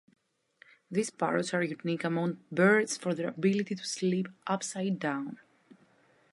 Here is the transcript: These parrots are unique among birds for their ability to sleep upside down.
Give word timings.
These 0.89 1.11
parrots 1.11 1.53
are 1.53 1.61
unique 1.61 2.03
among 2.03 2.39
birds 2.51 2.97
for 2.97 3.13
their 3.13 3.27
ability 3.27 3.75
to 3.75 3.85
sleep 3.85 4.29
upside 4.47 4.97
down. 4.97 5.37